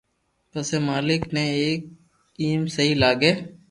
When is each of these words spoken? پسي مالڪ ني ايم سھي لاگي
پسي 0.51 0.77
مالڪ 0.87 1.21
ني 1.35 1.43
ايم 2.41 2.61
سھي 2.75 2.87
لاگي 3.01 3.31